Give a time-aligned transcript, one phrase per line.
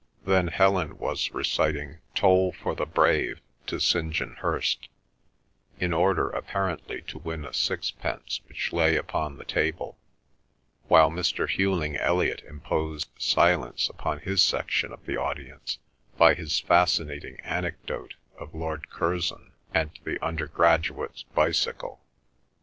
[0.25, 4.11] Then Helen was reciting "Toll for the Brave" to St.
[4.11, 4.89] John Hirst,
[5.79, 9.99] in order apparently to win a sixpence which lay upon the table;
[10.87, 11.47] while Mr.
[11.47, 15.77] Hughling Elliot imposed silence upon his section of the audience
[16.17, 22.01] by his fascinating anecdote of Lord Curzon and the undergraduate's bicycle.